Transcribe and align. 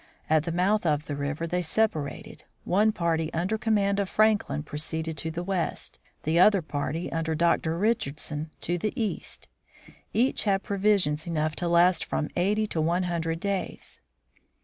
At 0.31 0.45
the 0.45 0.51
mouth 0.51 0.83
of 0.83 1.05
the 1.05 1.15
river 1.15 1.45
they 1.45 1.61
separated; 1.61 2.43
one 2.63 2.91
party 2.91 3.31
under 3.35 3.55
command 3.55 3.99
of 3.99 4.09
Franklin 4.09 4.63
proceeded 4.63 5.15
to 5.19 5.29
the 5.29 5.43
west, 5.43 5.99
the 6.23 6.39
other 6.39 6.63
party 6.63 7.11
under 7.11 7.35
Dr. 7.35 7.77
Richardson, 7.77 8.49
to 8.61 8.79
the 8.79 8.99
east. 8.99 9.47
Each 10.11 10.45
had 10.45 10.63
provisions 10.63 11.27
enough 11.27 11.55
to 11.57 11.67
last 11.67 12.03
from 12.03 12.29
eighty 12.35 12.65
to 12.65 12.81
one 12.81 13.03
hundred 13.03 13.39
days. 13.41 14.01